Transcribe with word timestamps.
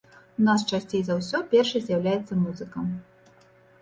У 0.39 0.45
нас 0.45 0.63
часцей 0.77 1.01
за 1.09 1.17
ўсё 1.19 1.41
першай 1.53 1.81
з'яўляецца 1.85 2.41
музыка. 2.47 2.77